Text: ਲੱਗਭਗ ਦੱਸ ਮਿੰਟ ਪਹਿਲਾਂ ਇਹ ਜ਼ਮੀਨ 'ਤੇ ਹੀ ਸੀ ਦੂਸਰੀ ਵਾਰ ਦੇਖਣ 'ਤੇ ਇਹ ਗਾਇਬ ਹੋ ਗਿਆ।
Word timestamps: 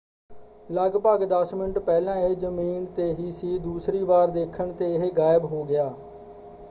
ਲੱਗਭਗ 0.69 1.23
ਦੱਸ 1.23 1.53
ਮਿੰਟ 1.53 1.77
ਪਹਿਲਾਂ 1.79 2.15
ਇਹ 2.19 2.35
ਜ਼ਮੀਨ 2.35 2.85
'ਤੇ 2.95 3.11
ਹੀ 3.13 3.29
ਸੀ 3.31 3.57
ਦੂਸਰੀ 3.59 4.03
ਵਾਰ 4.03 4.29
ਦੇਖਣ 4.31 4.71
'ਤੇ 4.73 4.93
ਇਹ 4.95 5.11
ਗਾਇਬ 5.11 5.45
ਹੋ 5.45 5.63
ਗਿਆ। 5.63 5.93